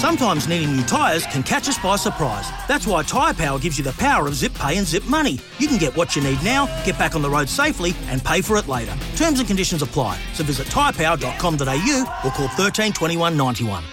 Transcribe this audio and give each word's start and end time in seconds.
Sometimes 0.00 0.48
needing 0.48 0.74
new 0.74 0.82
tyres 0.84 1.26
can 1.26 1.42
catch 1.42 1.68
us 1.68 1.76
by 1.76 1.94
surprise. 1.96 2.48
That's 2.66 2.86
why 2.86 3.02
Tyre 3.02 3.34
Power 3.34 3.58
gives 3.58 3.76
you 3.76 3.84
the 3.84 3.92
power 3.92 4.26
of 4.26 4.34
zip 4.34 4.54
pay 4.54 4.78
and 4.78 4.86
zip 4.86 5.04
money. 5.04 5.38
You 5.58 5.68
can 5.68 5.76
get 5.76 5.94
what 5.94 6.16
you 6.16 6.22
need 6.22 6.42
now, 6.42 6.64
get 6.86 6.98
back 6.98 7.14
on 7.14 7.20
the 7.20 7.28
road 7.28 7.50
safely, 7.50 7.92
and 8.06 8.24
pay 8.24 8.40
for 8.40 8.56
it 8.56 8.66
later. 8.66 8.96
Terms 9.16 9.40
and 9.40 9.46
conditions 9.46 9.82
apply. 9.82 10.18
So 10.32 10.42
visit 10.42 10.68
tyrepower.com.au 10.68 12.20
or 12.24 12.30
call 12.30 12.48
13 12.48 12.94
21 12.94 13.36
91. 13.36 13.84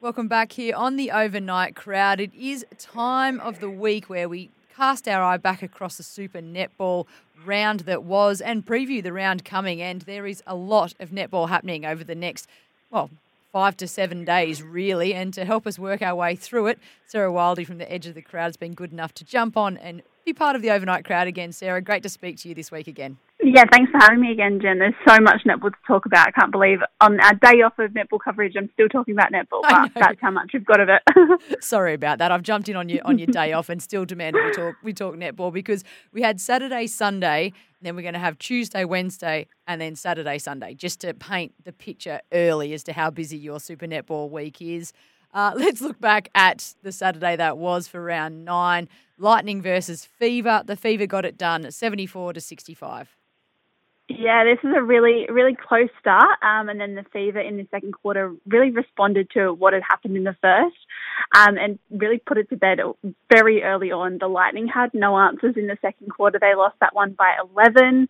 Welcome 0.00 0.26
back 0.26 0.50
here 0.50 0.74
on 0.74 0.96
the 0.96 1.12
overnight 1.12 1.76
crowd. 1.76 2.18
It 2.18 2.34
is 2.34 2.66
time 2.76 3.38
of 3.38 3.60
the 3.60 3.70
week 3.70 4.06
where 4.10 4.28
we 4.28 4.50
cast 4.74 5.06
our 5.06 5.22
eye 5.22 5.36
back 5.36 5.62
across 5.62 5.96
the 5.96 6.02
Super 6.02 6.40
Netball 6.40 7.06
round 7.46 7.80
that 7.80 8.02
was 8.02 8.40
and 8.40 8.66
preview 8.66 9.00
the 9.00 9.12
round 9.12 9.44
coming. 9.44 9.80
And 9.80 10.02
there 10.02 10.26
is 10.26 10.42
a 10.44 10.56
lot 10.56 10.94
of 10.98 11.10
netball 11.10 11.48
happening 11.50 11.86
over 11.86 12.02
the 12.02 12.16
next, 12.16 12.48
well, 12.90 13.10
five 13.52 13.76
to 13.78 13.88
seven 13.88 14.24
days, 14.24 14.62
really. 14.62 15.14
And 15.14 15.32
to 15.34 15.44
help 15.44 15.66
us 15.66 15.78
work 15.78 16.02
our 16.02 16.14
way 16.14 16.36
through 16.36 16.66
it, 16.68 16.78
Sarah 17.06 17.32
Wildy 17.32 17.66
from 17.66 17.78
the 17.78 17.90
Edge 17.90 18.06
of 18.06 18.14
the 18.14 18.22
Crowd 18.22 18.46
has 18.46 18.56
been 18.56 18.74
good 18.74 18.92
enough 18.92 19.14
to 19.14 19.24
jump 19.24 19.56
on 19.56 19.76
and 19.76 20.02
be 20.24 20.32
part 20.32 20.56
of 20.56 20.62
the 20.62 20.70
overnight 20.70 21.04
crowd 21.04 21.26
again. 21.26 21.52
Sarah, 21.52 21.82
great 21.82 22.02
to 22.02 22.08
speak 22.08 22.38
to 22.38 22.48
you 22.48 22.54
this 22.54 22.70
week 22.70 22.86
again. 22.86 23.18
Yeah, 23.52 23.64
thanks 23.72 23.90
for 23.90 23.98
having 23.98 24.20
me 24.20 24.30
again, 24.30 24.60
Jen. 24.62 24.78
There's 24.78 24.94
so 25.06 25.18
much 25.20 25.42
netball 25.44 25.70
to 25.70 25.78
talk 25.84 26.06
about. 26.06 26.28
I 26.28 26.30
can't 26.30 26.52
believe 26.52 26.78
on 27.00 27.18
our 27.18 27.34
day 27.34 27.62
off 27.62 27.76
of 27.80 27.90
netball 27.90 28.20
coverage, 28.22 28.54
I'm 28.56 28.70
still 28.74 28.88
talking 28.88 29.12
about 29.12 29.32
netball, 29.32 29.62
but 29.62 29.90
that's 29.94 30.20
how 30.20 30.30
much 30.30 30.50
we've 30.52 30.64
got 30.64 30.78
of 30.78 30.88
it. 30.88 31.02
Sorry 31.64 31.94
about 31.94 32.18
that. 32.18 32.30
I've 32.30 32.42
jumped 32.42 32.68
in 32.68 32.76
on 32.76 32.88
your 32.88 33.04
on 33.04 33.18
your 33.18 33.26
day 33.26 33.52
off 33.52 33.68
and 33.68 33.82
still 33.82 34.04
demanded 34.04 34.44
we 34.44 34.52
talk 34.52 34.76
we 34.84 34.92
talk 34.92 35.16
netball 35.16 35.52
because 35.52 35.82
we 36.12 36.22
had 36.22 36.40
Saturday, 36.40 36.86
Sunday, 36.86 37.52
then 37.82 37.96
we're 37.96 38.02
going 38.02 38.14
to 38.14 38.20
have 38.20 38.38
Tuesday, 38.38 38.84
Wednesday, 38.84 39.48
and 39.66 39.80
then 39.80 39.96
Saturday, 39.96 40.38
Sunday, 40.38 40.74
just 40.74 41.00
to 41.00 41.12
paint 41.12 41.52
the 41.64 41.72
picture 41.72 42.20
early 42.32 42.72
as 42.72 42.84
to 42.84 42.92
how 42.92 43.10
busy 43.10 43.36
your 43.36 43.58
Super 43.58 43.86
Netball 43.86 44.30
week 44.30 44.62
is. 44.62 44.92
Uh, 45.34 45.52
let's 45.56 45.80
look 45.80 46.00
back 46.00 46.28
at 46.36 46.74
the 46.82 46.92
Saturday 46.92 47.34
that 47.34 47.58
was 47.58 47.88
for 47.88 48.00
round 48.00 48.44
nine. 48.44 48.88
Lightning 49.18 49.60
versus 49.60 50.04
Fever. 50.04 50.62
The 50.64 50.76
Fever 50.76 51.06
got 51.06 51.24
it 51.24 51.36
done 51.36 51.70
74 51.70 52.34
to 52.34 52.40
65. 52.40 53.16
Yeah, 54.18 54.42
this 54.42 54.58
is 54.68 54.76
a 54.76 54.82
really, 54.82 55.26
really 55.30 55.54
close 55.54 55.88
start. 56.00 56.42
Um, 56.42 56.68
and 56.68 56.80
then 56.80 56.96
the 56.96 57.04
Fever 57.12 57.38
in 57.38 57.58
the 57.58 57.66
second 57.70 57.92
quarter 57.92 58.34
really 58.44 58.72
responded 58.72 59.30
to 59.34 59.52
what 59.52 59.72
had 59.72 59.82
happened 59.88 60.16
in 60.16 60.24
the 60.24 60.36
first 60.42 60.76
um, 61.36 61.56
and 61.56 61.78
really 61.92 62.18
put 62.18 62.36
it 62.36 62.50
to 62.50 62.56
bed 62.56 62.80
very 63.32 63.62
early 63.62 63.92
on. 63.92 64.18
The 64.18 64.26
Lightning 64.26 64.66
had 64.66 64.92
no 64.94 65.16
answers 65.16 65.54
in 65.56 65.68
the 65.68 65.78
second 65.80 66.08
quarter. 66.08 66.40
They 66.40 66.56
lost 66.56 66.74
that 66.80 66.92
one 66.92 67.12
by 67.12 67.36
11. 67.54 68.08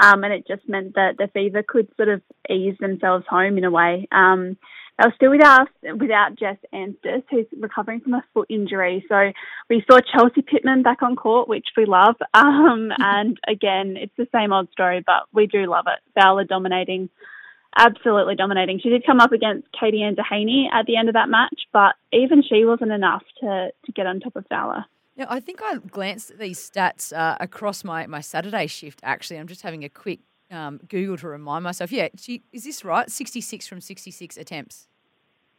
Um, 0.00 0.24
and 0.24 0.32
it 0.32 0.46
just 0.46 0.68
meant 0.68 0.94
that 0.94 1.16
the 1.18 1.28
Fever 1.32 1.62
could 1.66 1.88
sort 1.96 2.08
of 2.08 2.22
ease 2.48 2.76
themselves 2.80 3.24
home 3.28 3.58
in 3.58 3.64
a 3.64 3.70
way. 3.70 4.06
Um, 4.12 4.56
they 4.98 5.06
were 5.06 5.12
still 5.14 5.30
without 5.30 5.68
without 5.98 6.36
Jess 6.36 6.56
Anstiss, 6.72 7.22
who's 7.30 7.46
recovering 7.56 8.00
from 8.00 8.14
a 8.14 8.24
foot 8.34 8.48
injury. 8.50 9.04
So 9.08 9.32
we 9.70 9.84
saw 9.88 10.00
Chelsea 10.00 10.42
Pitman 10.42 10.82
back 10.82 11.02
on 11.02 11.14
court, 11.14 11.48
which 11.48 11.68
we 11.76 11.84
love. 11.86 12.16
Um, 12.34 12.90
and 12.98 13.38
again, 13.48 13.96
it's 13.96 14.12
the 14.16 14.28
same 14.32 14.52
old 14.52 14.70
story, 14.72 15.02
but 15.04 15.24
we 15.32 15.46
do 15.46 15.66
love 15.66 15.86
it. 15.86 15.98
Fowler 16.20 16.44
dominating, 16.44 17.08
absolutely 17.76 18.36
dominating. 18.36 18.80
She 18.80 18.90
did 18.90 19.06
come 19.06 19.20
up 19.20 19.32
against 19.32 19.68
Kadie-Ann 19.72 20.16
Dehaney 20.16 20.66
at 20.72 20.86
the 20.86 20.96
end 20.96 21.08
of 21.08 21.14
that 21.14 21.28
match, 21.28 21.62
but 21.72 21.94
even 22.12 22.42
she 22.42 22.64
wasn't 22.64 22.92
enough 22.92 23.22
to 23.40 23.70
to 23.86 23.92
get 23.92 24.06
on 24.06 24.20
top 24.20 24.36
of 24.36 24.46
Fowler. 24.48 24.84
Yeah, 25.18 25.26
I 25.28 25.40
think 25.40 25.60
I 25.60 25.78
glanced 25.78 26.30
at 26.30 26.38
these 26.38 26.58
stats 26.58 27.12
uh, 27.12 27.36
across 27.40 27.82
my, 27.82 28.06
my 28.06 28.20
Saturday 28.20 28.68
shift. 28.68 29.00
Actually, 29.02 29.40
I'm 29.40 29.48
just 29.48 29.62
having 29.62 29.82
a 29.82 29.88
quick 29.88 30.20
um, 30.48 30.78
Google 30.88 31.16
to 31.16 31.28
remind 31.28 31.64
myself. 31.64 31.90
Yeah, 31.90 32.08
she, 32.16 32.44
is 32.52 32.62
this 32.62 32.84
right? 32.84 33.10
66 33.10 33.66
from 33.66 33.80
66 33.80 34.36
attempts. 34.36 34.86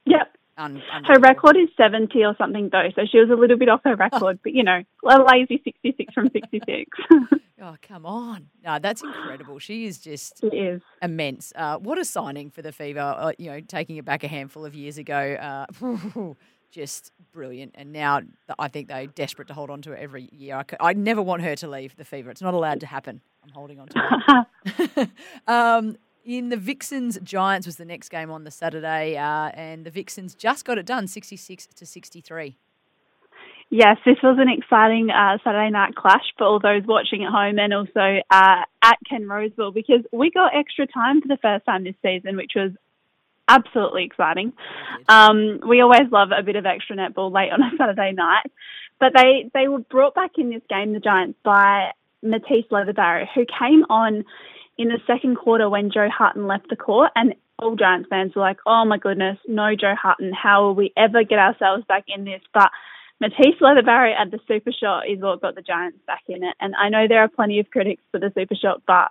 Yep. 0.05 0.37
Un- 0.57 0.81
her 1.05 1.19
record 1.19 1.57
is 1.57 1.67
70 1.75 2.23
or 2.23 2.35
something, 2.37 2.69
though, 2.71 2.87
so 2.95 3.02
she 3.09 3.19
was 3.19 3.30
a 3.30 3.35
little 3.35 3.57
bit 3.57 3.67
off 3.67 3.81
her 3.83 3.95
record, 3.97 4.37
oh. 4.37 4.39
but 4.41 4.53
you 4.53 4.63
know, 4.63 4.81
a 5.05 5.23
lazy 5.23 5.61
66 5.61 6.13
from 6.13 6.30
66. 6.31 6.89
oh, 7.61 7.75
come 7.81 8.05
on. 8.05 8.47
No, 8.64 8.80
that's 8.80 9.03
incredible. 9.03 9.59
She 9.59 9.86
is 9.86 9.99
just 9.99 10.39
she 10.39 10.47
is. 10.47 10.81
immense. 11.02 11.52
Uh, 11.53 11.77
what 11.77 11.97
a 11.97 12.05
signing 12.05 12.49
for 12.49 12.61
the 12.61 12.71
Fever, 12.71 12.99
uh, 12.99 13.33
you 13.37 13.52
know, 13.52 13.59
taking 13.59 13.97
it 13.97 14.05
back 14.05 14.23
a 14.23 14.30
handful 14.30 14.65
of 14.65 14.73
years 14.73 14.97
ago. 14.97 15.65
Just 16.71 17.11
brilliant. 17.31 17.73
And 17.75 17.91
now 17.91 18.21
I 18.57 18.67
think 18.67 18.87
they're 18.87 19.07
desperate 19.07 19.47
to 19.47 19.53
hold 19.53 19.69
on 19.69 19.81
to 19.83 19.89
her 19.91 19.97
every 19.97 20.30
year. 20.31 20.55
I, 20.55 20.63
could, 20.63 20.77
I 20.80 20.93
never 20.93 21.21
want 21.21 21.41
her 21.41 21.55
to 21.55 21.67
leave 21.67 21.95
the 21.95 22.05
Fever. 22.05 22.30
It's 22.30 22.41
not 22.41 22.53
allowed 22.53 22.80
to 22.81 22.85
happen. 22.85 23.21
I'm 23.43 23.49
holding 23.49 23.80
on 23.80 23.87
to 23.87 24.45
her. 24.67 25.08
um, 25.47 25.97
in 26.25 26.49
the 26.49 26.58
Vixens 26.58 27.17
Giants 27.23 27.65
was 27.65 27.77
the 27.77 27.85
next 27.85 28.09
game 28.09 28.29
on 28.29 28.43
the 28.43 28.52
Saturday, 28.52 29.17
uh, 29.17 29.49
and 29.53 29.85
the 29.85 29.89
Vixens 29.89 30.35
just 30.35 30.63
got 30.65 30.77
it 30.77 30.85
done, 30.85 31.08
sixty-six 31.08 31.65
to 31.65 31.85
sixty-three. 31.85 32.58
Yes, 33.71 33.97
this 34.03 34.17
was 34.23 34.37
an 34.39 34.49
exciting 34.49 35.11
uh, 35.11 35.37
Saturday 35.43 35.69
night 35.69 35.95
clash 35.95 36.23
for 36.37 36.45
all 36.45 36.59
those 36.59 36.83
watching 36.87 37.23
at 37.23 37.31
home 37.31 37.59
and 37.59 37.71
also 37.71 38.21
uh, 38.31 38.63
at 38.81 38.97
Ken 39.08 39.25
Rosewall 39.25 39.73
because 39.73 40.02
we 40.11 40.31
got 40.31 40.55
extra 40.55 40.87
time 40.87 41.21
for 41.21 41.27
the 41.27 41.37
first 41.37 41.65
time 41.65 41.83
this 41.83 41.93
season, 42.03 42.35
which 42.35 42.53
was 42.55 42.71
absolutely 43.49 44.05
exciting. 44.05 44.54
Um, 45.08 45.60
we 45.67 45.82
always 45.82 46.11
love 46.11 46.30
a 46.37 46.43
bit 46.43 46.55
of 46.55 46.65
extra 46.65 46.95
netball 46.95 47.33
late 47.33 47.52
on 47.52 47.61
a 47.61 47.71
Saturday 47.77 48.14
night, 48.14 48.45
but 48.99 49.14
they 49.15 49.49
they 49.54 49.67
were 49.67 49.80
brought 49.80 50.15
back 50.15 50.32
in 50.37 50.49
this 50.49 50.61
game, 50.70 50.93
the 50.93 50.99
Giants, 50.99 51.37
by 51.43 51.92
Matisse 52.21 52.70
Letherbarrow, 52.71 53.26
who 53.33 53.45
came 53.45 53.83
on 53.89 54.23
in 54.77 54.88
the 54.88 54.99
second 55.08 55.36
quarter 55.36 55.70
when 55.70 55.92
Jo 55.92 56.08
Harten 56.09 56.48
left 56.48 56.70
the 56.70 56.76
court, 56.76 57.11
and 57.15 57.36
all 57.58 57.76
Giants 57.76 58.08
fans 58.09 58.33
were 58.36 58.42
like, 58.42 58.59
"Oh 58.65 58.86
my 58.86 58.98
goodness, 58.98 59.38
no 59.48 59.76
Jo 59.76 59.95
Harten! 59.95 60.32
How 60.33 60.64
will 60.64 60.76
we 60.76 60.93
ever 60.95 61.23
get 61.23 61.39
ourselves 61.39 61.83
back 61.88 62.05
in 62.08 62.23
this?" 62.23 62.42
But 62.54 62.70
Matisse 63.20 63.59
Letherbarrow 63.59 64.14
at 64.17 64.32
the 64.32 64.39
Super 64.48 64.71
Shot 64.71 65.09
is 65.09 65.20
what 65.20 65.42
got 65.42 65.55
the 65.55 65.61
Giants 65.61 65.99
back 66.08 66.23
in 66.30 66.43
it. 66.43 66.55
And 66.61 66.73
I 66.76 66.89
know 66.89 67.08
there 67.08 67.21
are 67.21 67.27
plenty 67.27 67.59
of 67.59 67.70
critics 67.70 68.02
for 68.11 68.20
the 68.20 68.32
Super 68.33 68.55
Shot, 68.55 68.82
but 68.88 69.09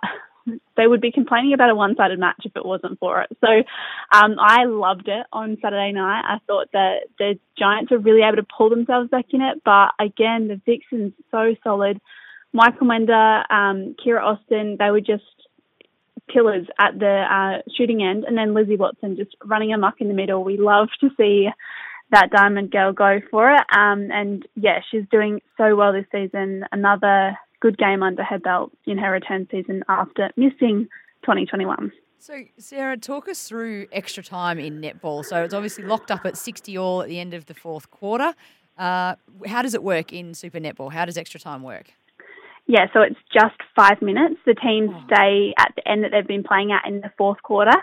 they 0.77 0.87
would 0.87 1.01
be 1.01 1.11
complaining 1.11 1.53
about 1.53 1.69
a 1.69 1.75
one-sided 1.75 2.19
match 2.19 2.41
if 2.45 2.55
it 2.55 2.65
wasn't 2.65 2.99
for 2.99 3.21
it. 3.21 3.29
So 3.41 3.47
um, 4.11 4.35
I 4.39 4.65
loved 4.65 5.07
it 5.07 5.25
on 5.31 5.57
Saturday 5.61 5.91
night. 5.91 6.23
I 6.25 6.37
thought 6.47 6.67
that 6.73 7.07
the 7.17 7.39
Giants 7.57 7.91
were 7.91 7.99
really 7.99 8.21
able 8.21 8.37
to 8.37 8.47
pull 8.57 8.69
themselves 8.69 9.09
back 9.09 9.25
in 9.31 9.41
it, 9.41 9.61
but 9.63 9.91
again, 9.99 10.47
the 10.47 10.61
Vixens 10.65 11.13
so 11.31 11.55
solid. 11.63 11.99
Mwai 12.55 12.75
Kumwenda, 12.77 13.43
um, 13.51 13.95
Kiera 14.03 14.23
Austin, 14.23 14.77
they 14.79 14.89
were 14.89 15.01
just 15.01 15.23
killers 16.33 16.67
at 16.79 16.97
the 16.97 17.25
uh, 17.29 17.61
shooting 17.75 18.01
end, 18.03 18.23
and 18.23 18.37
then 18.37 18.53
Lizzie 18.53 18.75
Watson 18.75 19.17
just 19.17 19.35
running 19.43 19.73
amok 19.73 19.95
in 19.99 20.07
the 20.07 20.13
middle. 20.13 20.43
We 20.43 20.57
love 20.57 20.89
to 21.01 21.09
see 21.17 21.49
that 22.11 22.31
Diamond 22.31 22.71
Girl 22.71 22.91
go 22.91 23.19
for 23.29 23.51
it. 23.51 23.61
Um, 23.75 24.09
and 24.11 24.47
yeah, 24.55 24.79
she's 24.89 25.03
doing 25.11 25.41
so 25.57 25.75
well 25.75 25.93
this 25.93 26.05
season. 26.11 26.65
Another 26.71 27.37
good 27.61 27.77
game 27.77 28.03
under 28.03 28.23
her 28.23 28.39
belt 28.39 28.71
in 28.85 28.97
her 28.97 29.11
return 29.11 29.47
season 29.51 29.83
after 29.87 30.29
missing 30.37 30.87
2021. 31.23 31.91
So, 32.21 32.43
Sarah, 32.57 32.97
talk 32.97 33.29
us 33.29 33.47
through 33.47 33.87
extra 33.91 34.21
time 34.23 34.59
in 34.59 34.81
netball. 34.81 35.23
So, 35.23 35.43
it's 35.43 35.53
obviously 35.53 35.85
locked 35.85 36.11
up 36.11 36.25
at 36.25 36.37
60 36.37 36.77
all 36.77 37.01
at 37.01 37.07
the 37.07 37.19
end 37.19 37.33
of 37.33 37.45
the 37.45 37.53
fourth 37.53 37.89
quarter. 37.91 38.33
Uh, 38.77 39.15
how 39.45 39.61
does 39.61 39.73
it 39.73 39.83
work 39.83 40.13
in 40.13 40.33
Super 40.33 40.59
Netball? 40.59 40.91
How 40.91 41.05
does 41.05 41.17
extra 41.17 41.39
time 41.39 41.63
work? 41.63 41.91
Yeah, 42.65 42.85
so 42.93 43.01
it's 43.01 43.19
just 43.33 43.55
five 43.75 44.01
minutes. 44.01 44.35
The 44.45 44.53
teams 44.53 44.91
oh. 44.93 45.03
stay 45.07 45.53
at 45.57 45.73
the 45.75 45.87
end 45.87 46.03
that 46.03 46.11
they've 46.11 46.27
been 46.27 46.43
playing 46.43 46.71
at 46.71 46.87
in 46.87 47.01
the 47.01 47.11
fourth 47.17 47.41
quarter, 47.41 47.75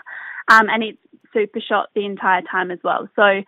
um, 0.49 0.69
and 0.69 0.83
it's 0.83 0.97
super 1.33 1.59
shot 1.59 1.89
the 1.93 2.05
entire 2.05 2.41
time 2.41 2.71
as 2.71 2.79
well. 2.83 3.09
So 3.15 3.43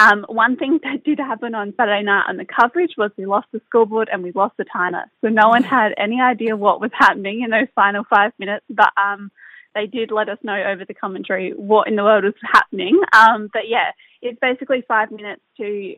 um, 0.00 0.24
one 0.28 0.56
thing 0.56 0.80
that 0.82 1.04
did 1.04 1.18
happen 1.18 1.54
on 1.54 1.74
Saturday 1.76 2.02
night 2.02 2.24
on 2.28 2.36
the 2.36 2.46
coverage 2.46 2.92
was 2.96 3.10
we 3.16 3.26
lost 3.26 3.48
the 3.52 3.60
scoreboard 3.66 4.08
and 4.10 4.22
we 4.22 4.32
lost 4.32 4.56
the 4.56 4.64
timer. 4.64 5.04
So 5.20 5.28
no 5.28 5.48
one 5.48 5.62
had 5.62 5.92
any 5.98 6.20
idea 6.20 6.56
what 6.56 6.80
was 6.80 6.90
happening 6.94 7.42
in 7.42 7.50
those 7.50 7.68
final 7.74 8.04
five 8.08 8.32
minutes, 8.38 8.64
but 8.70 8.90
um, 8.96 9.30
they 9.74 9.86
did 9.86 10.10
let 10.10 10.28
us 10.28 10.38
know 10.42 10.56
over 10.56 10.84
the 10.84 10.94
commentary 10.94 11.52
what 11.52 11.86
in 11.88 11.96
the 11.96 12.04
world 12.04 12.24
was 12.24 12.34
happening. 12.42 13.00
Um, 13.12 13.50
but 13.52 13.68
yeah, 13.68 13.92
it's 14.22 14.38
basically 14.40 14.82
five 14.86 15.10
minutes 15.10 15.42
to 15.58 15.96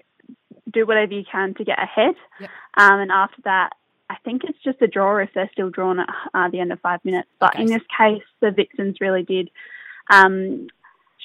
do 0.73 0.87
whatever 0.87 1.13
you 1.13 1.25
can 1.31 1.55
to 1.55 1.65
get 1.65 1.79
ahead. 1.81 2.15
Yep. 2.41 2.51
Um, 2.77 3.01
and 3.01 3.13
after 3.13 3.43
that, 3.45 3.71
I 4.11 4.17
think 4.25 4.43
it's 4.45 4.59
just 4.65 4.83
a 4.83 4.87
draw 4.89 5.17
if 5.19 5.31
they're 5.35 5.51
still 5.53 5.71
drawn 5.71 6.01
at 6.01 6.09
uh, 6.35 6.51
the 6.51 6.61
end 6.61 6.73
of 6.73 6.81
five 6.81 7.05
minutes. 7.05 7.29
But 7.39 7.55
okay. 7.55 7.63
in 7.63 7.69
this 7.69 7.83
case, 7.97 8.23
the 8.41 8.51
Vixens 8.51 9.01
really 9.01 9.23
did 9.23 9.51
um, 10.11 10.69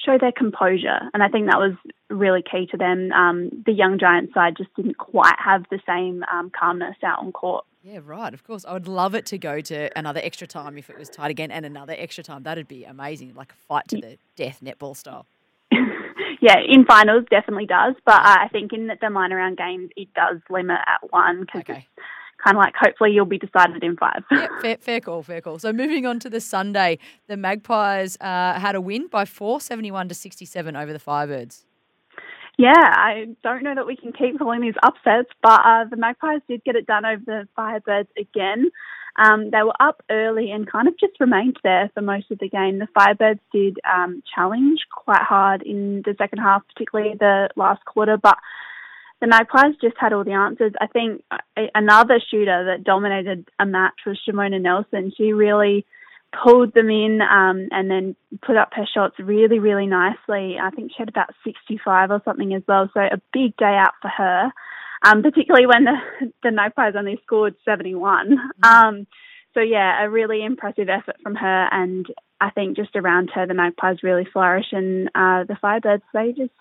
show 0.04 0.18
their 0.18 0.32
composure, 0.32 1.00
and 1.12 1.22
I 1.22 1.28
think 1.28 1.46
that 1.46 1.58
was 1.58 1.74
really 2.08 2.42
key 2.42 2.66
to 2.70 2.76
them. 2.76 3.12
Um, 3.12 3.50
the 3.66 3.72
young 3.72 3.98
Giants 3.98 4.34
side 4.34 4.56
just 4.56 4.74
didn't 4.74 4.98
quite 4.98 5.34
have 5.38 5.64
the 5.70 5.80
same 5.86 6.24
um, 6.32 6.50
calmness 6.58 6.96
out 7.02 7.18
on 7.18 7.32
court. 7.32 7.64
Yeah, 7.82 8.00
right. 8.04 8.34
Of 8.34 8.44
course, 8.44 8.64
I 8.64 8.72
would 8.72 8.88
love 8.88 9.14
it 9.14 9.26
to 9.26 9.38
go 9.38 9.60
to 9.60 9.98
another 9.98 10.20
extra 10.22 10.46
time 10.46 10.76
if 10.76 10.90
it 10.90 10.98
was 10.98 11.08
tight 11.08 11.30
again, 11.30 11.50
and 11.50 11.64
another 11.64 11.94
extra 11.96 12.24
time. 12.24 12.42
That'd 12.42 12.68
be 12.68 12.84
amazing, 12.84 13.34
like 13.34 13.52
a 13.52 13.56
fight 13.66 13.88
to 13.88 14.00
the 14.00 14.18
death 14.36 14.60
netball 14.62 14.96
style. 14.96 15.26
yeah, 16.40 16.56
in 16.66 16.84
finals 16.84 17.24
definitely 17.30 17.66
does, 17.66 17.94
but 18.04 18.14
uh, 18.14 18.36
I 18.40 18.48
think 18.52 18.72
in 18.72 18.88
the 18.88 19.10
minor 19.10 19.36
round 19.36 19.56
games 19.56 19.90
it 19.96 20.08
does 20.14 20.38
limit 20.50 20.78
at 20.86 21.10
one 21.12 21.40
because 21.40 21.60
okay 21.60 21.86
kind 22.42 22.56
of 22.56 22.60
like 22.60 22.74
hopefully 22.80 23.12
you'll 23.12 23.24
be 23.24 23.38
decided 23.38 23.82
in 23.82 23.96
five. 23.96 24.22
Yeah, 24.30 24.46
fair, 24.60 24.76
fair 24.78 25.00
call, 25.00 25.22
fair 25.22 25.40
call. 25.40 25.58
So 25.58 25.72
moving 25.72 26.06
on 26.06 26.20
to 26.20 26.30
the 26.30 26.40
Sunday, 26.40 26.98
the 27.26 27.36
Magpies 27.36 28.16
uh, 28.20 28.58
had 28.58 28.74
a 28.74 28.80
win 28.80 29.08
by 29.08 29.24
four, 29.24 29.60
seventy-one 29.60 30.08
to 30.08 30.14
67 30.14 30.76
over 30.76 30.92
the 30.92 30.98
Firebirds. 30.98 31.64
Yeah, 32.58 32.72
I 32.74 33.28
don't 33.44 33.62
know 33.62 33.74
that 33.76 33.86
we 33.86 33.94
can 33.94 34.12
keep 34.12 34.36
calling 34.36 34.60
these 34.60 34.74
upsets, 34.82 35.30
but 35.42 35.60
uh, 35.64 35.84
the 35.88 35.96
Magpies 35.96 36.40
did 36.48 36.64
get 36.64 36.74
it 36.74 36.86
done 36.86 37.04
over 37.04 37.22
the 37.24 37.48
Firebirds 37.56 38.08
again. 38.18 38.70
Um, 39.18 39.50
they 39.50 39.62
were 39.62 39.74
up 39.80 40.02
early 40.10 40.50
and 40.50 40.70
kind 40.70 40.86
of 40.86 40.98
just 40.98 41.18
remained 41.20 41.56
there 41.64 41.90
for 41.94 42.00
most 42.00 42.30
of 42.30 42.38
the 42.38 42.48
game. 42.48 42.78
The 42.78 42.88
Firebirds 42.96 43.40
did 43.52 43.78
um, 43.88 44.22
challenge 44.34 44.80
quite 44.92 45.22
hard 45.22 45.62
in 45.62 46.02
the 46.04 46.14
second 46.18 46.38
half, 46.38 46.62
particularly 46.72 47.14
the 47.18 47.48
last 47.56 47.84
quarter, 47.84 48.16
but 48.16 48.38
the 49.20 49.26
Magpies 49.26 49.74
just 49.80 49.96
had 49.98 50.12
all 50.12 50.24
the 50.24 50.32
answers. 50.32 50.72
I 50.80 50.86
think 50.86 51.24
another 51.74 52.20
shooter 52.30 52.66
that 52.66 52.84
dominated 52.84 53.48
a 53.58 53.66
match 53.66 54.00
was 54.06 54.20
Shimona 54.26 54.60
Nelson. 54.60 55.12
She 55.16 55.32
really 55.32 55.84
pulled 56.42 56.74
them 56.74 56.90
in 56.90 57.20
um, 57.22 57.68
and 57.70 57.90
then 57.90 58.14
put 58.42 58.56
up 58.56 58.70
her 58.74 58.86
shots 58.86 59.16
really, 59.18 59.58
really 59.58 59.86
nicely. 59.86 60.56
I 60.62 60.70
think 60.70 60.92
she 60.92 60.98
had 60.98 61.08
about 61.08 61.34
65 61.44 62.10
or 62.10 62.22
something 62.24 62.54
as 62.54 62.62
well. 62.68 62.88
So 62.94 63.00
a 63.00 63.20
big 63.32 63.56
day 63.56 63.76
out 63.76 63.94
for 64.00 64.08
her, 64.08 64.50
um, 65.04 65.22
particularly 65.22 65.66
when 65.66 65.84
the, 65.84 66.32
the 66.42 66.52
Magpies 66.52 66.94
only 66.96 67.18
scored 67.24 67.54
71. 67.64 68.30
Mm-hmm. 68.30 68.64
Um, 68.64 69.06
so 69.54 69.60
yeah, 69.60 70.04
a 70.04 70.10
really 70.10 70.44
impressive 70.44 70.88
effort 70.88 71.16
from 71.22 71.34
her. 71.34 71.68
And 71.72 72.06
I 72.40 72.50
think 72.50 72.76
just 72.76 72.94
around 72.94 73.30
her, 73.34 73.46
the 73.46 73.54
Magpies 73.54 74.02
really 74.02 74.28
flourish. 74.32 74.66
And 74.72 75.08
uh, 75.08 75.44
the 75.44 75.56
Firebirds, 75.62 76.02
they 76.12 76.32
just 76.36 76.52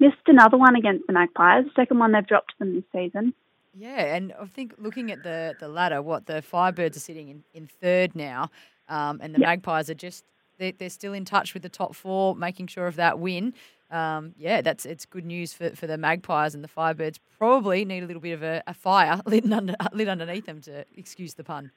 missed 0.00 0.16
another 0.26 0.56
one 0.56 0.76
against 0.76 1.06
the 1.06 1.12
Magpies, 1.12 1.64
the 1.64 1.70
second 1.76 1.98
one 1.98 2.12
they've 2.12 2.26
dropped 2.26 2.58
them 2.58 2.74
this 2.74 2.84
season. 2.92 3.34
Yeah, 3.76 4.14
and 4.14 4.32
I 4.40 4.44
think 4.46 4.74
looking 4.78 5.10
at 5.10 5.22
the 5.22 5.54
the 5.58 5.68
ladder, 5.68 6.00
what 6.00 6.26
the 6.26 6.42
Firebirds 6.42 6.96
are 6.96 7.00
sitting 7.00 7.28
in, 7.28 7.44
in 7.54 7.66
third 7.66 8.14
now, 8.14 8.50
um, 8.88 9.20
and 9.22 9.34
the 9.34 9.40
yep. 9.40 9.48
Magpies 9.48 9.90
are 9.90 9.94
just 9.94 10.24
they're, 10.58 10.72
they're 10.78 10.90
still 10.90 11.12
in 11.12 11.24
touch 11.24 11.54
with 11.54 11.62
the 11.62 11.68
top 11.68 11.94
four, 11.94 12.36
making 12.36 12.68
sure 12.68 12.86
of 12.86 12.96
that 12.96 13.18
win. 13.18 13.54
Um, 13.90 14.34
yeah, 14.38 14.60
that's 14.60 14.86
it's 14.86 15.06
good 15.06 15.24
news 15.24 15.52
for, 15.52 15.70
for 15.70 15.86
the 15.86 15.98
Magpies 15.98 16.54
and 16.54 16.62
the 16.62 16.68
Firebirds. 16.68 17.18
Probably 17.38 17.84
need 17.84 18.02
a 18.02 18.06
little 18.06 18.22
bit 18.22 18.32
of 18.32 18.42
a, 18.42 18.62
a 18.66 18.74
fire 18.74 19.20
lit 19.26 19.50
under 19.52 19.74
lit 19.92 20.08
underneath 20.08 20.46
them 20.46 20.60
to 20.62 20.84
excuse 20.96 21.34
the 21.34 21.44
pun. 21.44 21.70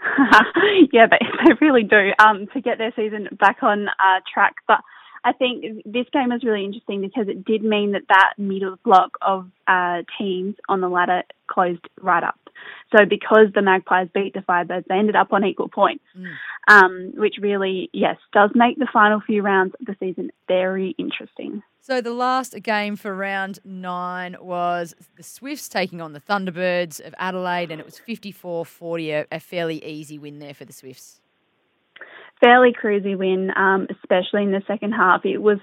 yeah, 0.92 1.06
they, 1.06 1.18
they 1.46 1.54
really 1.60 1.84
do 1.84 2.12
um, 2.18 2.46
to 2.52 2.60
get 2.60 2.78
their 2.78 2.92
season 2.96 3.28
back 3.38 3.58
on 3.62 3.88
uh, 3.88 4.20
track. 4.32 4.56
But 4.66 4.80
I 5.24 5.32
think 5.32 5.82
this 5.84 6.06
game 6.12 6.30
was 6.30 6.42
really 6.42 6.64
interesting 6.64 7.00
because 7.00 7.28
it 7.28 7.44
did 7.44 7.62
mean 7.62 7.92
that 7.92 8.02
that 8.08 8.34
middle 8.38 8.76
block 8.84 9.16
of 9.22 9.48
uh, 9.68 10.02
teams 10.18 10.56
on 10.68 10.80
the 10.80 10.88
ladder 10.88 11.22
closed 11.46 11.86
right 12.00 12.24
up. 12.24 12.38
So 12.96 13.04
because 13.08 13.46
the 13.54 13.62
Magpies 13.62 14.08
beat 14.12 14.34
the 14.34 14.40
Firebirds, 14.40 14.86
they 14.88 14.96
ended 14.96 15.16
up 15.16 15.32
on 15.32 15.44
equal 15.44 15.68
points, 15.68 16.04
mm. 16.16 16.32
um, 16.68 17.12
which 17.16 17.36
really, 17.40 17.88
yes, 17.92 18.16
does 18.32 18.50
make 18.54 18.78
the 18.78 18.88
final 18.92 19.20
few 19.20 19.42
rounds 19.42 19.74
of 19.80 19.86
the 19.86 19.96
season 19.98 20.30
very 20.48 20.94
interesting. 20.98 21.62
So 21.80 22.00
the 22.00 22.12
last 22.12 22.54
game 22.62 22.96
for 22.96 23.14
round 23.14 23.58
nine 23.64 24.36
was 24.40 24.94
the 25.16 25.22
Swifts 25.22 25.68
taking 25.68 26.00
on 26.00 26.12
the 26.12 26.20
Thunderbirds 26.20 27.04
of 27.04 27.14
Adelaide, 27.18 27.70
and 27.70 27.80
it 27.80 27.86
was 27.86 28.00
54-40, 28.06 29.26
a 29.32 29.40
fairly 29.40 29.84
easy 29.84 30.18
win 30.18 30.38
there 30.38 30.54
for 30.54 30.64
the 30.64 30.72
Swifts 30.72 31.21
fairly 32.42 32.72
cruisy 32.72 33.16
win, 33.16 33.50
um, 33.56 33.86
especially 33.90 34.42
in 34.42 34.50
the 34.50 34.62
second 34.66 34.92
half. 34.92 35.24
It 35.24 35.38
was 35.38 35.58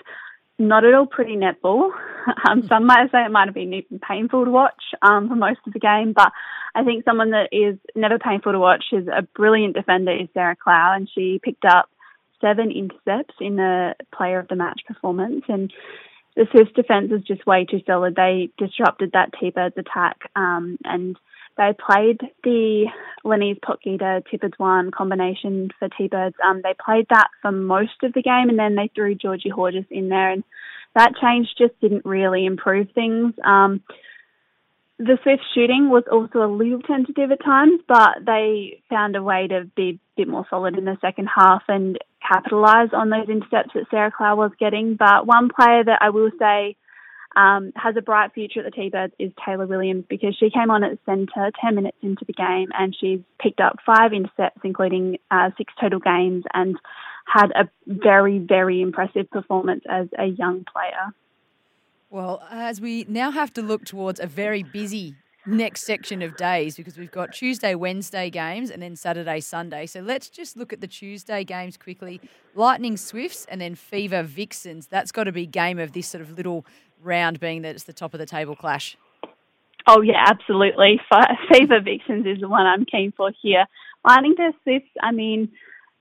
not 0.57 0.85
at 0.85 0.93
all 0.93 1.05
pretty 1.05 1.35
netball. 1.35 1.91
Um, 2.47 2.61
some 2.67 2.85
might 2.85 3.09
say 3.11 3.25
it 3.25 3.31
might 3.31 3.47
have 3.47 3.55
been 3.55 3.73
even 3.73 3.99
painful 3.99 4.45
to 4.45 4.51
watch 4.51 4.83
um, 5.01 5.29
for 5.29 5.35
most 5.35 5.61
of 5.65 5.73
the 5.73 5.79
game, 5.79 6.13
but 6.13 6.31
I 6.75 6.83
think 6.83 7.03
someone 7.03 7.31
that 7.31 7.49
is 7.51 7.79
never 7.95 8.19
painful 8.19 8.51
to 8.51 8.59
watch 8.59 8.83
is 8.91 9.07
a 9.07 9.23
brilliant 9.23 9.73
defender 9.73 10.11
is 10.11 10.27
Sarah 10.33 10.55
Klau, 10.55 10.95
and 10.95 11.09
she 11.09 11.39
picked 11.41 11.65
up 11.65 11.89
seven 12.39 12.71
intercepts 12.71 13.35
in 13.39 13.55
the 13.55 13.95
player 14.15 14.37
of 14.37 14.47
the 14.47 14.55
match 14.55 14.81
performance. 14.87 15.43
And 15.47 15.73
the 16.35 16.45
Swifts 16.51 16.73
defence 16.75 17.09
was 17.09 17.23
just 17.23 17.47
way 17.47 17.65
too 17.65 17.81
solid. 17.87 18.15
They 18.15 18.49
disrupted 18.57 19.13
that 19.13 19.31
T-Birds 19.39 19.75
attack, 19.77 20.17
um, 20.35 20.77
and 20.83 21.17
they 21.59 21.73
played 21.73 22.21
the 22.45 22.85
Lenize 23.25 23.59
Potgieter 23.59 24.23
Tippah 24.31 24.53
Dwan 24.55 24.91
combination 24.91 25.69
for 25.77 25.89
T-Birds. 25.89 26.35
Um, 26.43 26.61
they 26.63 26.73
played 26.83 27.05
that 27.09 27.27
for 27.41 27.51
most 27.51 28.01
of 28.01 28.13
the 28.13 28.21
game 28.21 28.47
and 28.49 28.57
then 28.57 28.75
they 28.75 28.89
threw 28.95 29.13
Georgie 29.13 29.51
Horjus 29.51 29.85
in 29.91 30.07
there 30.07 30.31
and 30.31 30.43
that 30.95 31.11
change 31.21 31.49
just 31.57 31.79
didn't 31.81 32.05
really 32.05 32.45
improve 32.45 32.87
things. 32.95 33.33
Um, 33.43 33.83
the 34.99 35.17
Swift 35.21 35.43
shooting 35.53 35.89
was 35.89 36.03
also 36.09 36.39
a 36.39 36.51
little 36.51 36.81
tentative 36.81 37.31
at 37.31 37.43
times, 37.43 37.81
but 37.87 38.25
they 38.25 38.81
found 38.89 39.17
a 39.17 39.23
way 39.23 39.47
to 39.47 39.69
be 39.75 39.89
a 39.89 39.99
bit 40.15 40.27
more 40.29 40.45
solid 40.49 40.77
in 40.77 40.85
the 40.85 40.97
second 41.01 41.27
half 41.33 41.63
and 41.67 41.97
capitalise 42.25 42.91
on 42.93 43.09
those 43.09 43.29
intercepts 43.29 43.73
that 43.73 43.85
Sarah 43.91 44.11
Klau 44.11 44.37
was 44.37 44.51
getting. 44.59 44.95
But 44.95 45.27
one 45.27 45.49
player 45.49 45.83
that 45.83 45.99
I 46.01 46.09
will 46.09 46.31
say 46.39 46.75
um, 47.35 47.71
has 47.75 47.95
a 47.97 48.01
bright 48.01 48.33
future 48.33 48.59
at 48.59 48.65
the 48.65 48.71
T-Birds 48.71 49.13
is 49.19 49.31
Tayla 49.33 49.67
Williams 49.67 50.05
because 50.09 50.35
she 50.39 50.49
came 50.49 50.71
on 50.71 50.83
at 50.83 50.97
centre 51.05 51.51
10 51.61 51.75
minutes 51.75 51.97
into 52.01 52.25
the 52.25 52.33
game 52.33 52.69
and 52.77 52.95
she's 52.99 53.19
picked 53.41 53.59
up 53.59 53.77
five 53.85 54.13
intercepts, 54.13 54.61
including 54.63 55.17
uh, 55.29 55.49
six 55.57 55.73
total 55.79 55.99
games, 55.99 56.43
and 56.53 56.77
had 57.25 57.51
a 57.51 57.69
very, 57.85 58.39
very 58.39 58.81
impressive 58.81 59.29
performance 59.29 59.83
as 59.89 60.07
a 60.17 60.25
young 60.25 60.65
player. 60.71 61.13
Well, 62.09 62.41
as 62.49 62.81
we 62.81 63.05
now 63.07 63.29
have 63.29 63.53
to 63.53 63.61
look 63.61 63.85
towards 63.85 64.19
a 64.19 64.25
very 64.25 64.63
busy 64.63 65.15
next 65.45 65.85
section 65.85 66.21
of 66.21 66.35
days 66.37 66.75
because 66.75 66.97
we've 66.97 67.11
got 67.11 67.33
Tuesday, 67.33 67.75
Wednesday 67.75 68.29
games 68.29 68.69
and 68.69 68.81
then 68.81 68.95
Saturday, 68.95 69.39
Sunday. 69.39 69.85
So 69.85 69.99
let's 70.01 70.29
just 70.29 70.57
look 70.57 70.73
at 70.73 70.81
the 70.81 70.87
Tuesday 70.87 71.43
games 71.43 71.77
quickly. 71.77 72.19
Lightning 72.55 72.97
Swifts 72.97 73.45
and 73.49 73.61
then 73.61 73.75
Fever 73.75 74.23
Vixens. 74.23 74.87
That's 74.87 75.11
got 75.11 75.25
to 75.25 75.31
be 75.31 75.45
game 75.45 75.79
of 75.79 75.93
this 75.93 76.07
sort 76.07 76.21
of 76.21 76.31
little 76.31 76.65
round 77.01 77.39
being 77.39 77.61
that 77.63 77.75
it's 77.75 77.83
the 77.83 77.93
top 77.93 78.13
of 78.13 78.19
the 78.19 78.25
table 78.25 78.55
clash? 78.55 78.97
Oh 79.87 80.01
yeah, 80.01 80.23
absolutely. 80.27 80.99
Fever 81.51 81.79
Vixens 81.81 82.25
is 82.25 82.41
the 82.41 82.49
one 82.49 82.65
I'm 82.65 82.85
keen 82.85 83.13
for 83.15 83.31
here. 83.41 83.65
Lightning 84.07 84.35
versus 84.37 84.59
Swifts. 84.63 84.89
I 85.01 85.11
mean, 85.11 85.51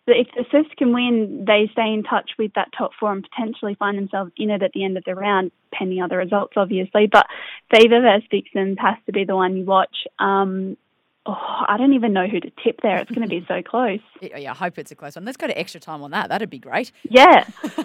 if 0.07 0.29
the 0.37 0.45
Swifts 0.51 0.73
can 0.77 0.93
win, 0.93 1.45
they 1.47 1.69
stay 1.73 1.93
in 1.93 2.03
touch 2.03 2.33
with 2.39 2.53
that 2.55 2.69
top 2.77 2.93
four 2.99 3.13
and 3.13 3.27
potentially 3.29 3.77
find 3.79 3.97
themselves 3.97 4.33
in 4.37 4.51
it 4.51 4.63
at 4.63 4.73
the 4.73 4.85
end 4.85 4.97
of 4.97 5.05
the 5.05 5.15
round, 5.15 5.53
pending 5.73 6.03
other 6.03 6.19
results, 6.19 6.55
obviously. 6.57 7.09
But 7.11 7.27
Fever 7.75 8.01
versus 8.01 8.29
Vixens 8.31 8.79
has 8.81 8.97
to 9.07 9.13
be 9.13 9.25
the 9.25 9.37
one 9.37 9.57
you 9.57 9.65
watch. 9.65 10.07
Um, 10.19 10.77
Oh, 11.27 11.35
I 11.69 11.77
don't 11.77 11.93
even 11.93 12.13
know 12.13 12.27
who 12.27 12.41
to 12.41 12.51
tip 12.65 12.81
there. 12.83 12.97
It's 12.99 13.11
going 13.11 13.29
to 13.29 13.29
be 13.29 13.45
so 13.47 13.63
close. 13.63 14.01
yeah, 14.23 14.53
I 14.53 14.55
hope 14.55 14.79
it's 14.79 14.91
a 14.91 14.95
close 14.95 15.15
one. 15.15 15.25
Let's 15.25 15.37
go 15.37 15.47
to 15.47 15.59
extra 15.59 15.81
time 15.81 16.03
on 16.03 16.11
that. 16.13 16.31
That'd 16.31 16.49
be 16.49 16.59
great. 16.59 16.91
Yeah. 17.05 17.45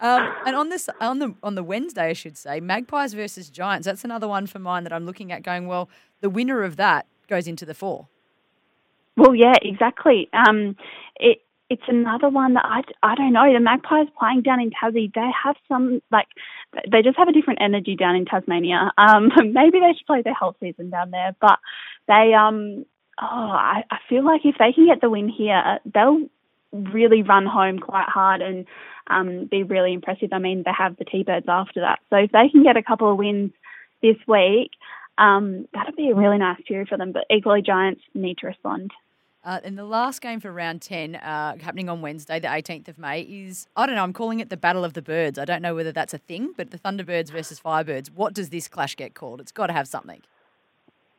um, 0.00 0.34
and 0.46 0.54
on 0.54 0.68
this, 0.68 0.88
on 1.00 1.18
the 1.18 1.34
on 1.42 1.54
the 1.54 1.62
Wednesday, 1.62 2.08
I 2.08 2.12
should 2.12 2.36
say, 2.36 2.60
Magpies 2.60 3.14
versus 3.14 3.48
Giants. 3.48 3.86
That's 3.86 4.04
another 4.04 4.28
one 4.28 4.46
for 4.46 4.58
mine 4.58 4.84
that 4.84 4.92
I'm 4.92 5.06
looking 5.06 5.32
at. 5.32 5.42
Going 5.42 5.66
well. 5.66 5.88
The 6.20 6.30
winner 6.30 6.62
of 6.62 6.76
that 6.76 7.06
goes 7.28 7.46
into 7.46 7.64
the 7.64 7.74
four. 7.74 8.08
Well, 9.16 9.34
yeah, 9.34 9.54
exactly. 9.62 10.28
Um, 10.32 10.76
it 11.16 11.40
it's 11.70 11.82
another 11.88 12.28
one 12.28 12.54
that 12.54 12.64
I, 12.64 12.82
I 13.02 13.14
don't 13.14 13.32
know. 13.32 13.52
The 13.52 13.60
Magpies 13.60 14.08
playing 14.18 14.42
down 14.42 14.60
in 14.60 14.70
Tassie, 14.70 15.12
they 15.14 15.30
have 15.42 15.56
some, 15.66 16.02
like, 16.12 16.28
they 16.90 17.02
just 17.02 17.16
have 17.16 17.28
a 17.28 17.32
different 17.32 17.60
energy 17.62 17.96
down 17.96 18.16
in 18.16 18.24
Tasmania. 18.24 18.92
Um, 18.98 19.30
maybe 19.52 19.80
they 19.80 19.92
should 19.96 20.06
play 20.06 20.22
their 20.22 20.34
whole 20.34 20.56
season 20.60 20.90
down 20.90 21.10
there, 21.10 21.34
but 21.40 21.58
they, 22.08 22.32
um, 22.34 22.84
oh, 23.20 23.24
I, 23.26 23.84
I 23.90 23.98
feel 24.08 24.24
like 24.24 24.42
if 24.44 24.56
they 24.58 24.72
can 24.72 24.86
get 24.86 25.00
the 25.00 25.10
win 25.10 25.28
here, 25.28 25.78
they'll 25.92 26.28
really 26.72 27.22
run 27.22 27.46
home 27.46 27.78
quite 27.78 28.08
hard 28.08 28.42
and 28.42 28.66
um, 29.06 29.46
be 29.50 29.62
really 29.62 29.92
impressive. 29.92 30.30
I 30.32 30.38
mean, 30.38 30.62
they 30.64 30.72
have 30.76 30.96
the 30.96 31.04
T-Birds 31.04 31.46
after 31.48 31.80
that. 31.80 32.00
So 32.10 32.16
if 32.16 32.32
they 32.32 32.48
can 32.50 32.62
get 32.62 32.76
a 32.76 32.82
couple 32.82 33.10
of 33.10 33.18
wins 33.18 33.52
this 34.02 34.16
week, 34.26 34.70
um, 35.16 35.68
that'd 35.72 35.96
be 35.96 36.10
a 36.10 36.14
really 36.14 36.38
nice 36.38 36.60
period 36.66 36.88
for 36.88 36.98
them. 36.98 37.12
But 37.12 37.26
equally, 37.30 37.62
Giants 37.62 38.02
need 38.14 38.38
to 38.38 38.48
respond. 38.48 38.90
Uh, 39.44 39.60
and 39.62 39.76
the 39.76 39.84
last 39.84 40.22
game 40.22 40.40
for 40.40 40.50
round 40.50 40.80
10, 40.80 41.16
uh, 41.16 41.56
happening 41.60 41.90
on 41.90 42.00
Wednesday, 42.00 42.40
the 42.40 42.48
18th 42.48 42.88
of 42.88 42.98
May, 42.98 43.20
is 43.20 43.66
I 43.76 43.84
don't 43.84 43.94
know, 43.94 44.02
I'm 44.02 44.14
calling 44.14 44.40
it 44.40 44.48
the 44.48 44.56
Battle 44.56 44.84
of 44.84 44.94
the 44.94 45.02
Birds. 45.02 45.38
I 45.38 45.44
don't 45.44 45.60
know 45.60 45.74
whether 45.74 45.92
that's 45.92 46.14
a 46.14 46.18
thing, 46.18 46.54
but 46.56 46.70
the 46.70 46.78
Thunderbirds 46.78 47.30
versus 47.30 47.60
Firebirds. 47.60 48.10
What 48.10 48.32
does 48.32 48.48
this 48.48 48.68
clash 48.68 48.96
get 48.96 49.14
called? 49.14 49.42
It's 49.42 49.52
got 49.52 49.66
to 49.66 49.74
have 49.74 49.86
something. 49.86 50.22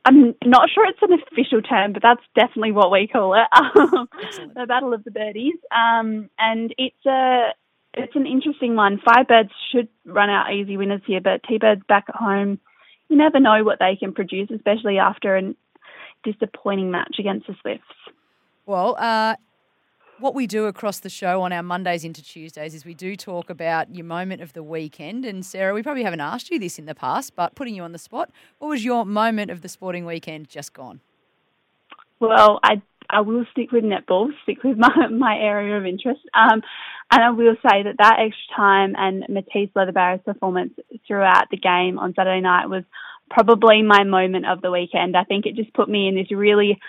I'm 0.05 0.36
not 0.44 0.70
sure 0.74 0.88
it's 0.88 1.00
an 1.01 1.13
official 1.13 1.62
term, 1.62 1.94
but 1.94 2.01
that's 2.01 2.22
definitely 2.36 2.72
what 2.72 2.91
we 2.91 3.08
call 3.08 3.34
it. 3.34 3.48
the 4.55 4.65
Battle 4.67 4.94
of 4.94 5.03
the 5.03 5.12
Birdies. 5.12 5.55
Um, 5.72 6.29
and 6.39 6.74
it's 6.77 7.05
a 7.05 7.50
it's 7.96 8.15
an 8.15 8.27
interesting 8.27 8.75
one. 8.75 9.00
Firebirds 9.08 9.51
should 9.72 9.88
run 10.05 10.29
out 10.29 10.53
easy 10.53 10.77
winners 10.77 11.01
here, 11.08 11.22
but 11.22 11.41
T-Birds 11.48 11.82
back 11.88 12.05
at 12.10 12.15
home, 12.15 12.60
you 13.08 13.17
never 13.17 13.39
know 13.39 13.63
what 13.63 13.79
they 13.79 13.96
can 13.96 14.13
produce, 14.13 14.50
especially 14.51 15.00
after 15.00 15.38
a 15.38 15.53
disappointing 16.24 16.91
match 16.91 17.15
against 17.20 17.48
the 17.48 17.55
Swifts. 17.62 17.86
Well, 18.65 18.95
uh, 18.98 19.36
what 20.19 20.34
we 20.34 20.48
do 20.48 20.65
across 20.65 21.00
the 21.00 21.10
show 21.10 21.41
on 21.41 21.51
our 21.51 21.62
Mondays 21.62 22.03
into 22.03 22.24
Tuesdays 22.24 22.74
is 22.74 22.86
we 22.86 22.93
do 22.93 23.15
talk 23.15 23.50
about 23.50 23.93
your 23.93 24.05
moment 24.05 24.41
of 24.41 24.53
the 24.53 24.63
weekend. 24.63 25.25
And 25.25 25.45
Sarah, 25.45 25.74
we 25.74 25.84
probably 25.84 26.03
haven't 26.03 26.22
asked 26.22 26.50
you 26.50 26.57
this 26.57 26.79
in 26.79 26.86
the 26.86 26.95
past, 26.95 27.36
but 27.36 27.53
putting 27.55 27.75
you 27.75 27.84
on 27.84 27.91
the 27.91 28.00
spot, 28.00 28.31
what 28.60 28.69
was 28.69 28.84
your 28.84 29.05
moment 29.05 29.51
of 29.51 29.62
the 29.62 29.69
sporting 29.69 30.05
weekend 30.05 30.48
just 30.50 30.74
gone? 30.74 31.01
Well, 32.19 32.60
I 32.63 32.81
I 33.07 33.22
will 33.22 33.45
stick 33.51 33.72
with 33.72 33.84
netball, 33.84 34.29
stick 34.41 34.63
with 34.63 34.77
my, 34.77 35.07
my 35.12 35.38
area 35.38 35.77
of 35.77 35.86
interest. 35.86 36.22
Um, 36.34 36.63
And 37.12 37.24
I 37.24 37.29
will 37.29 37.55
say 37.62 37.84
that 37.84 37.98
that 38.00 38.17
extra 38.19 38.55
time 38.55 38.95
and 38.98 39.25
Matisse 39.29 39.69
Letherbarrow's 39.75 40.24
performance 40.24 40.74
throughout 41.05 41.50
the 41.51 41.57
game 41.57 42.00
on 42.00 42.15
Saturday 42.15 42.41
night 42.41 42.67
was 42.67 42.84
probably 43.29 43.84
my 43.84 44.03
moment 44.03 44.48
of 44.48 44.62
the 44.62 44.72
weekend. 44.72 45.15
I 45.15 45.24
think 45.24 45.45
it 45.45 45.55
just 45.55 45.74
put 45.74 45.88
me 45.88 46.07
in 46.07 46.15
this 46.15 46.31
really 46.31 46.79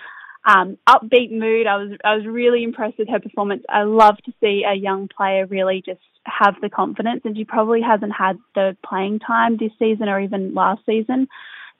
um, 0.45 0.77
upbeat 0.87 1.31
mood. 1.31 1.67
I 1.67 1.77
was 1.77 1.97
I 2.03 2.15
was 2.15 2.25
really 2.25 2.63
impressed 2.63 2.97
with 2.97 3.09
her 3.09 3.19
performance. 3.19 3.63
I 3.69 3.83
love 3.83 4.17
to 4.25 4.33
see 4.41 4.63
a 4.67 4.73
young 4.73 5.07
player 5.07 5.45
really 5.45 5.83
just 5.85 6.01
have 6.25 6.55
the 6.61 6.69
confidence, 6.69 7.21
and 7.25 7.35
she 7.35 7.43
probably 7.43 7.81
hasn't 7.81 8.13
had 8.13 8.37
the 8.55 8.77
playing 8.87 9.19
time 9.19 9.57
this 9.57 9.71
season 9.79 10.09
or 10.09 10.19
even 10.19 10.53
last 10.53 10.85
season 10.85 11.27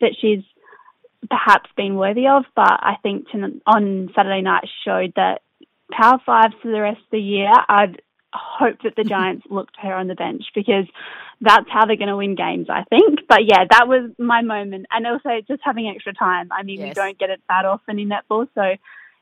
that 0.02 0.16
she's 0.20 0.44
perhaps 1.30 1.70
been 1.76 1.96
worthy 1.96 2.28
of. 2.28 2.44
But 2.56 2.72
I 2.72 2.98
think 3.02 3.30
to, 3.32 3.62
on 3.66 4.10
Saturday 4.16 4.42
night 4.42 4.68
showed 4.86 5.14
that 5.16 5.42
Power 5.92 6.20
Fives 6.26 6.56
for 6.62 6.72
the 6.72 6.82
rest 6.82 7.00
of 7.00 7.12
the 7.12 7.20
year. 7.20 7.52
I'd 7.70 8.02
hope 8.38 8.82
that 8.84 8.96
the 8.96 9.04
Giants 9.10 9.46
look 9.50 9.72
to 9.74 9.82
her 9.82 9.94
on 9.94 10.08
the 10.08 10.16
bench 10.16 10.44
because 10.56 10.86
that's 11.42 11.70
how 11.70 11.86
they're 11.86 11.98
going 11.98 12.08
to 12.08 12.18
win 12.18 12.36
games, 12.36 12.68
I 12.70 12.84
think. 12.90 13.20
But 13.28 13.46
yeah, 13.46 13.66
that 13.70 13.88
was 13.88 14.12
my 14.18 14.42
moment. 14.42 14.88
And 14.92 15.06
also 15.06 15.30
just 15.48 15.62
having 15.64 15.88
extra 15.88 16.14
time. 16.14 16.50
I 16.52 16.64
mean, 16.64 16.80
yes. 16.80 16.90
we 16.90 16.94
don't 16.94 17.18
get 17.18 17.30
it 17.30 17.42
that 17.50 17.66
often 17.66 18.00
in 18.00 18.10
netball. 18.10 18.48
So 18.56 18.76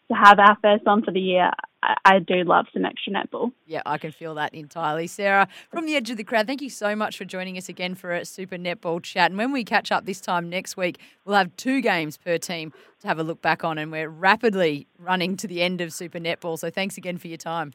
to 0.08 0.14
have 0.14 0.40
our 0.40 0.58
first 0.62 0.86
on 0.88 1.04
for 1.04 1.12
the 1.12 1.20
year, 1.20 1.52
I, 1.82 1.96
I, 2.06 2.20
do 2.20 2.44
love 2.44 2.68
some 2.74 2.86
extra 2.86 3.12
netball. 3.12 3.52
Yeah, 3.66 3.82
I 3.86 3.98
can 3.98 4.12
feel 4.12 4.36
that 4.36 4.54
entirely. 4.54 5.08
Sarah, 5.08 5.48
from 5.72 5.88
the 5.88 5.96
edge 5.96 6.10
of 6.10 6.18
the 6.18 6.24
crowd, 6.24 6.46
thank 6.46 6.62
you 6.62 6.70
so 6.70 6.96
much 6.96 7.18
for 7.18 7.26
joining 7.26 7.58
us 7.58 7.70
again 7.70 7.96
for 7.96 8.14
a 8.14 8.24
super 8.24 8.56
netball 8.56 9.02
chat. 9.02 9.32
And 9.32 9.38
when 9.38 9.52
we 9.52 9.64
catch 9.64 9.92
up 9.92 10.06
this 10.06 10.22
time 10.22 10.50
next 10.50 10.78
week, 10.78 11.00
we'll 11.26 11.36
have 11.36 11.56
two 11.58 11.82
games 11.82 12.18
per 12.18 12.38
team 12.38 12.72
to 13.02 13.08
have 13.08 13.20
a 13.20 13.24
look 13.24 13.42
back 13.42 13.64
on. 13.64 13.78
And 13.78 13.92
we're 13.92 14.10
rapidly 14.10 14.88
running 15.00 15.38
to 15.38 15.48
the 15.48 15.62
end 15.62 15.82
of 15.82 15.92
super 15.92 16.20
netball. 16.20 16.60
So 16.60 16.70
thanks 16.70 16.98
again 16.98 17.18
for 17.18 17.28
your 17.28 17.38
time 17.38 17.74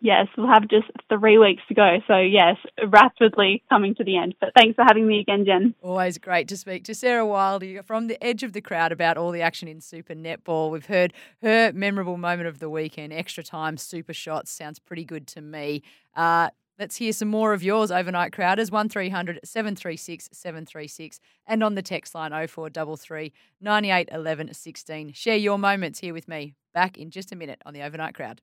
yes, 0.00 0.26
we'll 0.36 0.46
have 0.46 0.68
just 0.68 0.86
three 1.08 1.38
weeks 1.38 1.62
to 1.68 1.74
go. 1.74 1.98
So, 2.06 2.18
yes, 2.18 2.56
rapidly 2.88 3.62
coming 3.68 3.94
to 3.96 4.04
the 4.04 4.16
end. 4.16 4.34
But 4.40 4.50
thanks 4.56 4.76
for 4.76 4.84
having 4.84 5.06
me 5.06 5.20
again, 5.20 5.44
Jen. 5.44 5.74
Always 5.82 6.18
great 6.18 6.48
to 6.48 6.56
speak 6.56 6.84
to 6.84 6.94
Sarah 6.94 7.24
Wildy 7.24 7.84
from 7.84 8.06
the 8.06 8.22
edge 8.22 8.42
of 8.42 8.52
the 8.52 8.60
crowd 8.60 8.92
about 8.92 9.16
all 9.16 9.30
the 9.30 9.42
action 9.42 9.68
in 9.68 9.80
Super 9.80 10.14
Netball. 10.14 10.70
We've 10.70 10.86
heard 10.86 11.12
her 11.42 11.72
memorable 11.72 12.16
moment 12.16 12.48
of 12.48 12.58
the 12.58 12.70
weekend, 12.70 13.12
extra 13.12 13.42
time, 13.42 13.76
super 13.76 14.12
shots. 14.12 14.50
Sounds 14.50 14.78
pretty 14.78 15.04
good 15.04 15.26
to 15.28 15.40
me. 15.40 15.82
Uh, 16.14 16.50
Let's 16.78 16.94
hear 16.94 17.12
some 17.12 17.26
more 17.26 17.52
of 17.52 17.62
yours, 17.64 17.90
overnight 17.90 18.30
crowders. 18.30 18.70
1300 18.70 19.40
736 19.42 20.28
736 20.32 21.18
and 21.44 21.64
on 21.64 21.74
the 21.74 21.82
text 21.82 22.14
line 22.14 22.30
0433 22.30 23.32
98 23.60 24.08
11 24.12 24.54
16. 24.54 25.12
Share 25.12 25.36
your 25.36 25.58
moments 25.58 25.98
here 25.98 26.14
with 26.14 26.28
me. 26.28 26.54
Back 26.72 26.96
in 26.96 27.10
just 27.10 27.32
a 27.32 27.36
minute 27.36 27.60
on 27.66 27.74
the 27.74 27.82
overnight 27.82 28.14
crowd. 28.14 28.42